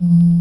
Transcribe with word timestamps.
It 0.00 0.37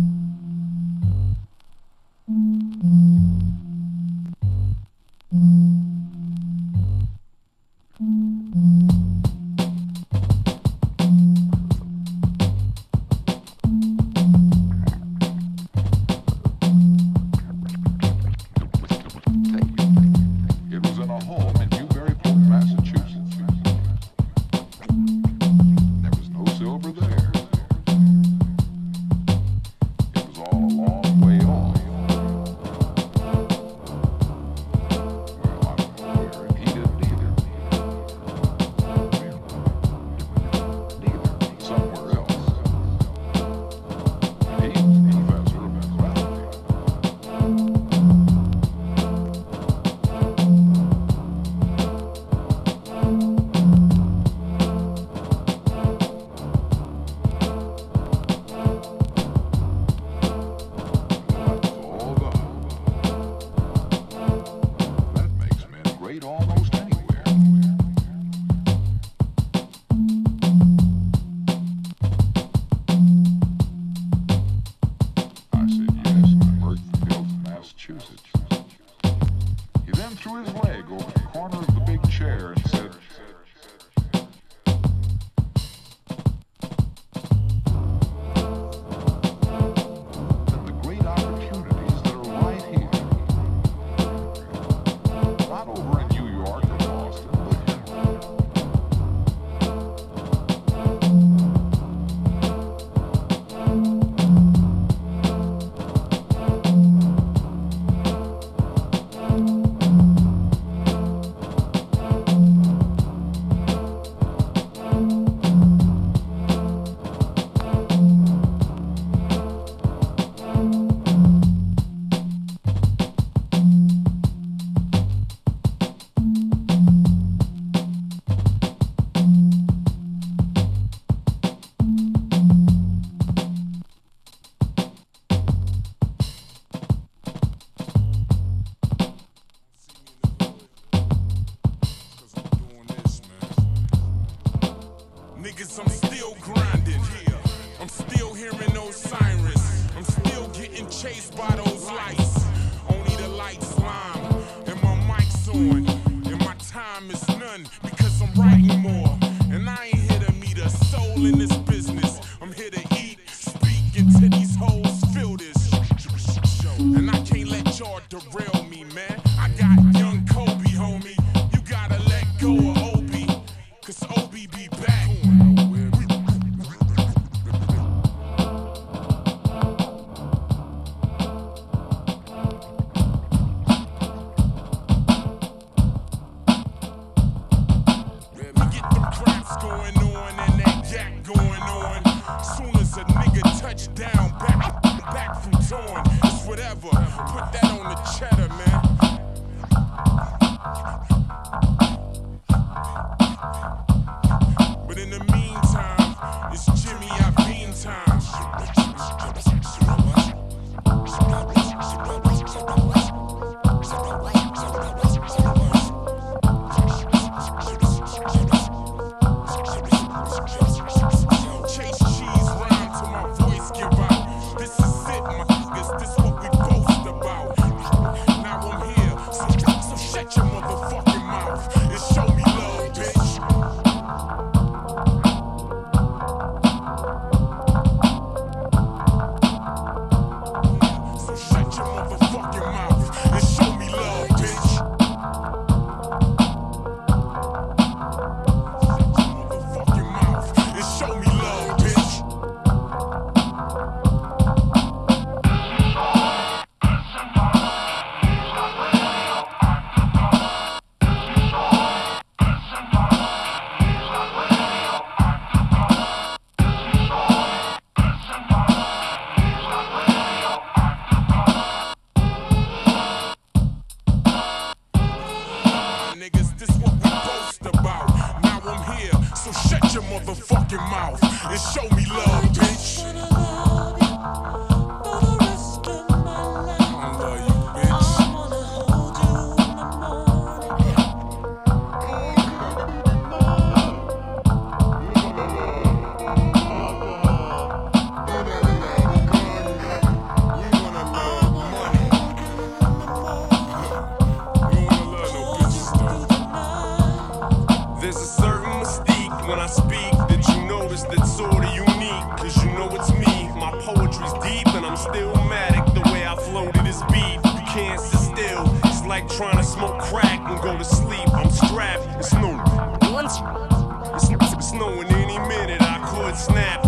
snap. 326.37 326.86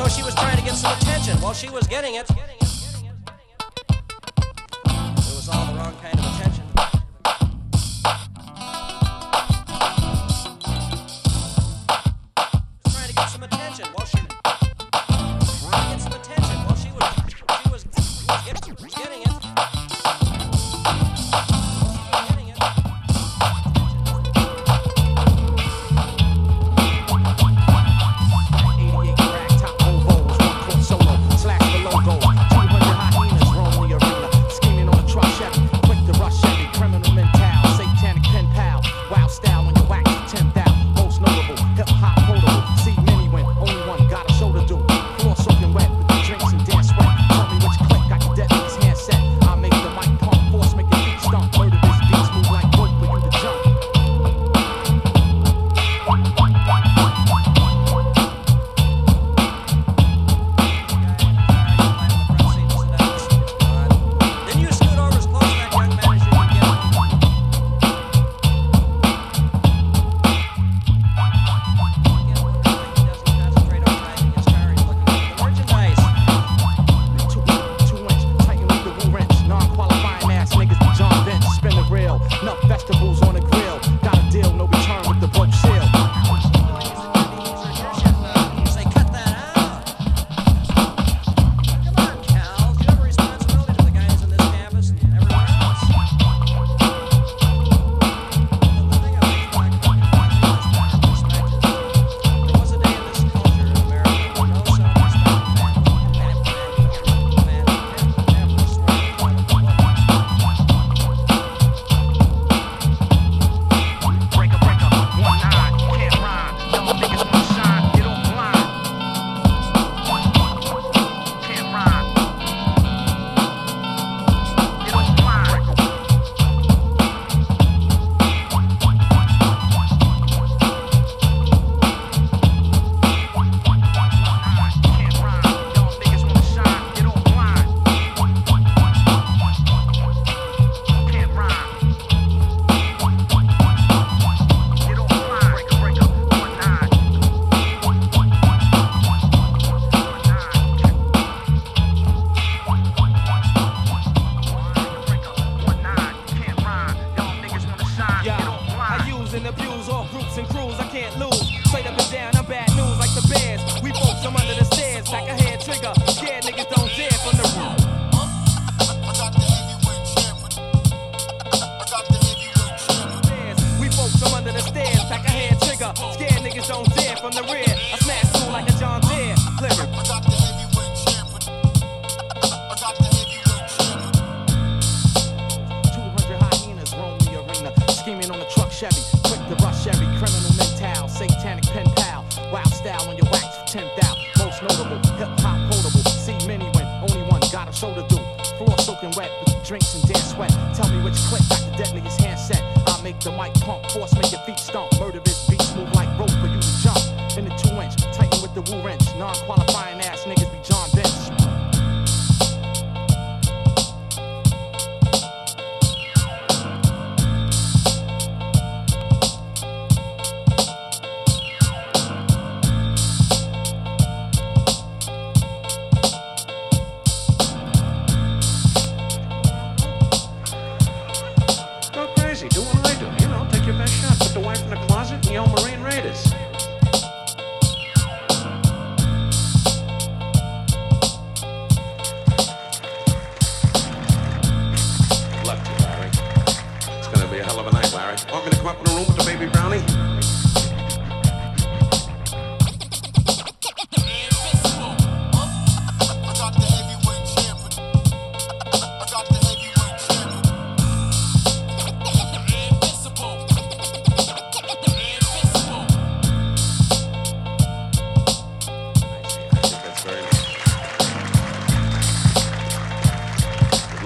so 0.00 0.08
she 0.08 0.22
was 0.22 0.34
trying 0.34 0.56
to 0.56 0.62
get 0.62 0.74
some 0.74 0.96
attention. 0.96 1.36
While 1.42 1.52
she 1.52 1.68
was 1.68 1.86
getting 1.86 2.14
it, 2.14 2.30
it 2.30 2.36
was 5.16 5.48
all 5.52 5.66
the 5.66 5.74
wrong 5.74 5.94
kind 6.00 6.18
of 6.18 6.24
attention. 6.24 6.49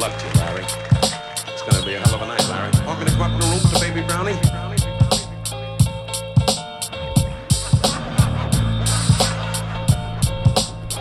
luck 0.09 0.19
to 0.19 0.27
you, 0.27 0.35
Larry. 0.35 0.65
It's 1.49 1.63
going 1.63 1.81
to 1.81 1.87
be 1.87 1.95
a 1.95 2.01
hell 2.01 2.17
of 2.17 2.21
a 2.21 2.27
night, 2.27 2.47
Larry. 2.51 2.87
Want 2.87 2.99
me 3.01 3.07
to 3.07 3.13
come 3.13 3.23
up 3.23 3.33
in 3.33 3.41
the 3.41 3.47
room 3.47 3.61
with 3.63 3.73
the 3.73 3.81
baby 3.81 4.03
brownie? 4.07 4.37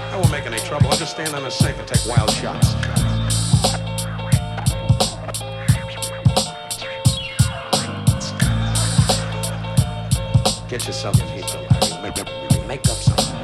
I 0.09 0.15
won't 0.15 0.31
make 0.31 0.45
any 0.45 0.59
trouble. 0.59 0.87
I'll 0.87 0.97
just 0.97 1.11
stand 1.11 1.35
on 1.35 1.43
the 1.43 1.49
safe 1.49 1.77
and 1.77 1.85
take 1.85 2.07
wild 2.07 2.31
shots. 2.31 2.75
Get 10.69 10.87
yourself 10.87 11.21
in 11.21 11.27
heat, 11.27 11.45
Larry. 11.53 12.01
Make 12.01 12.19
up, 12.19 12.67
make 12.67 12.87
up 12.87 12.95
something. 12.95 13.35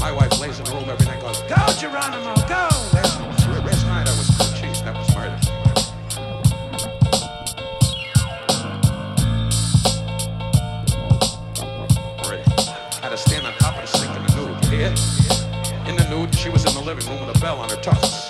My 0.00 0.12
wife 0.12 0.40
lays 0.40 0.58
in 0.58 0.64
the 0.64 0.72
room 0.72 0.88
every 0.88 1.06
night 1.06 1.20
goes, 1.20 1.42
Go, 1.42 1.60
Geronimo, 1.78 2.34
go! 2.48 3.03
She 16.44 16.50
was 16.50 16.66
in 16.66 16.74
the 16.74 16.80
living 16.80 17.06
room 17.06 17.26
with 17.26 17.34
a 17.34 17.40
bell 17.40 17.58
on 17.58 17.70
her 17.70 17.76
tucks. 17.76 18.23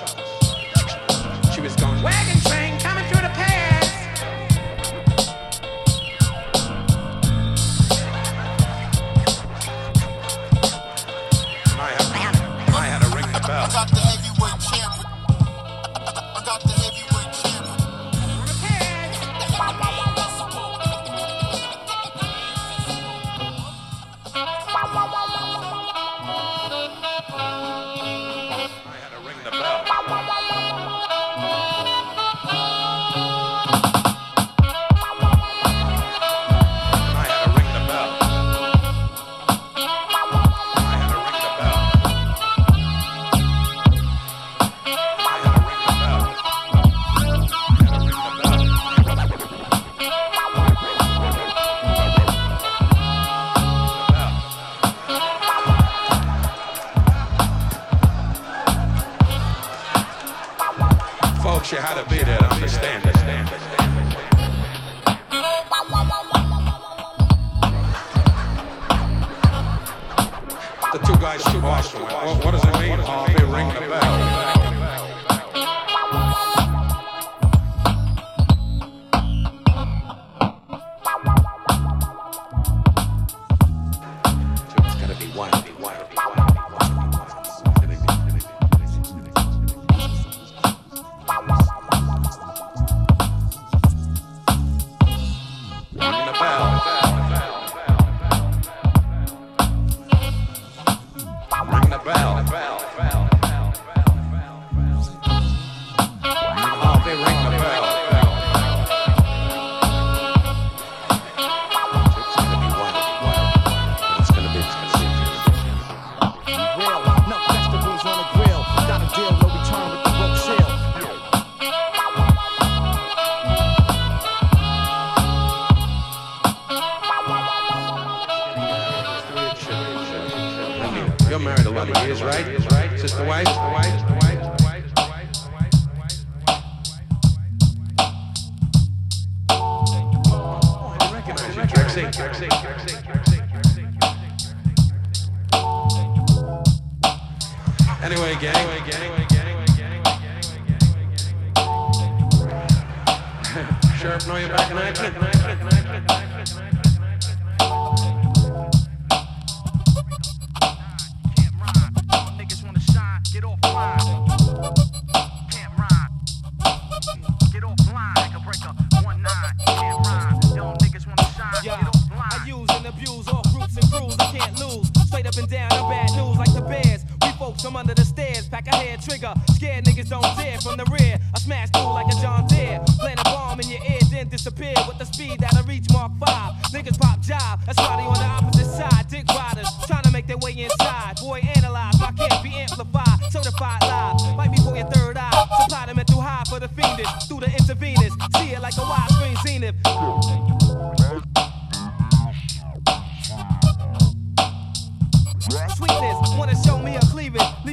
Use 172.46 172.68
and 172.70 172.86
abuse 172.86 173.26
all 173.28 173.42
groups 173.52 173.76
and 173.76 173.90
crews. 173.90 174.14
I 174.20 174.36
can't 174.36 174.58
lose. 174.60 174.90
Straight 175.06 175.26
up 175.26 175.36
and 175.36 175.48
down, 175.48 175.72
I'm 175.72 175.88
bad 175.88 176.10
news 176.12 176.36
like 176.36 176.52
the 176.52 176.60
bears. 176.60 177.04
We 177.22 177.32
folks, 177.38 177.64
I'm 177.64 177.74
under 177.74 177.94
the 177.94 178.04
stairs. 178.04 178.48
Pack 178.48 178.66
a 178.68 178.76
head 178.76 179.00
trigger. 179.02 179.32
Scared 179.54 179.84
niggas 179.84 180.10
don't 180.10 180.28
dare 180.36 180.60
from 180.60 180.76
the 180.76 180.84
rear. 180.92 181.18
I 181.34 181.38
smash 181.38 181.70
through 181.70 181.94
like 181.94 182.12
a 182.12 182.20
John 182.20 182.46
Deere. 182.46 182.80
Plant 183.00 183.20
a 183.20 183.24
bomb 183.24 183.60
in 183.60 183.68
your 183.68 183.80
ear, 183.80 184.00
then 184.10 184.28
disappear 184.28 184.74
with 184.86 184.98
the 184.98 185.06
speed 185.06 185.40
that 185.40 185.54
I 185.56 185.62
reach 185.62 185.86
Mach 185.90 186.12
5. 186.20 186.52
Niggas 186.72 186.98
pop 186.98 187.20
job. 187.20 187.60
That's 187.64 187.78
why 187.78 187.96
they 187.96 188.04
on 188.04 188.18
the 188.18 188.28
opposite 188.28 188.70
side. 188.76 189.08
Dick 189.08 189.26
riders 189.28 189.68
trying 189.86 190.02
to 190.02 190.10
make 190.10 190.26
their 190.26 190.38
way 190.38 190.52
inside. 190.52 191.16
Boy, 191.20 191.40
analyze. 191.56 191.94
I 192.02 192.12
can't 192.12 192.42
be 192.42 192.52
amplified. 192.56 193.24
Certified 193.30 193.82
live. 193.82 194.36
Might 194.36 194.52
be 194.52 194.58
for 194.58 194.76
your 194.76 194.90
third 194.90 195.16
eye. 195.16 195.32
Supply 195.62 195.86
the 195.86 195.94
mental 195.94 196.20
high 196.20 196.44
for 196.50 196.60
the 196.60 196.68
fiendish. 196.68 197.08
Through 197.26 197.40
the 197.40 197.50
intravenous. 197.56 198.12
See 198.36 198.52
it 198.52 198.60
like 198.60 198.74
a 198.74 198.84
widescreen 198.84 199.40
zenith. 199.46 200.43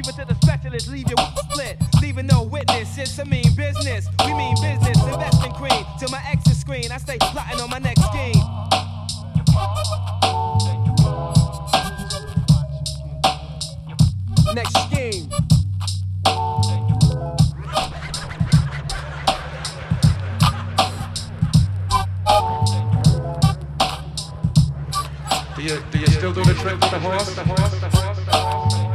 Leave 0.01 0.15
it 0.15 0.19
to 0.19 0.33
the 0.33 0.35
specialist, 0.41 0.87
leave 0.87 1.07
you 1.07 1.15
split. 1.51 1.77
Leaving 2.01 2.25
no 2.25 2.41
witness, 2.41 2.97
it's 2.97 3.19
a 3.19 3.25
mean 3.25 3.53
business. 3.55 4.07
We 4.25 4.33
mean 4.33 4.55
business, 4.55 4.97
invest 4.97 5.45
in 5.45 5.51
cream. 5.51 5.85
Till 5.99 6.09
my 6.09 6.23
exit 6.27 6.55
screen, 6.57 6.91
I 6.91 6.97
stay 6.97 7.19
plotting 7.19 7.61
on 7.61 7.69
my 7.69 7.77
next 7.77 8.01
scheme. 8.05 8.33
Next 14.55 14.73
scheme. 14.87 15.29
Do 25.55 25.61
you, 25.61 25.83
do 25.91 25.99
you 25.99 26.07
still 26.07 26.33
do 26.33 26.43
the 26.43 26.55
trick 26.55 26.81
with? 26.81 26.89
The 26.89 26.99
horse? 26.99 28.90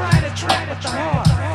try 0.00 0.20
to 0.20 0.34
try 0.34 0.64
to 0.64 0.80
try. 0.80 1.49